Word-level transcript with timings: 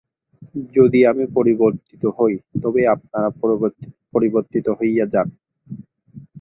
যদি 0.73 0.99
আমি 1.05 1.23
পরিবর্তিত 1.35 2.03
হই, 2.17 2.33
তবে 2.63 2.81
আপনারা 2.87 3.29
পরিবর্তিত 4.13 4.65
হইয়া 4.79 5.05
যান। 5.05 5.27